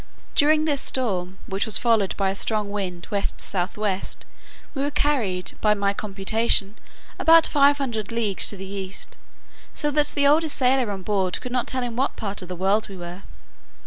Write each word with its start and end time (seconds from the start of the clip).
During 0.33 0.65
this 0.65 0.81
storm, 0.81 1.37
which 1.45 1.67
was 1.67 1.77
followed 1.77 2.17
by 2.17 2.31
a 2.31 2.35
strong 2.35 2.71
wind 2.71 3.05
west 3.11 3.39
south 3.39 3.77
west, 3.77 4.25
we 4.73 4.81
were 4.81 4.89
carried, 4.89 5.51
by 5.61 5.75
my 5.75 5.93
computation, 5.93 6.75
about 7.19 7.45
five 7.45 7.77
hundred 7.77 8.11
leagues 8.11 8.47
to 8.49 8.57
the 8.57 8.65
east, 8.65 9.19
so 9.75 9.91
that 9.91 10.07
the 10.15 10.25
oldest 10.25 10.55
sailor 10.57 10.91
on 10.91 11.03
board 11.03 11.39
could 11.39 11.51
not 11.51 11.67
tell 11.67 11.83
in 11.83 11.95
what 11.95 12.15
part 12.15 12.41
of 12.41 12.47
the 12.47 12.55
world 12.55 12.89
we 12.89 12.97
were. 12.97 13.21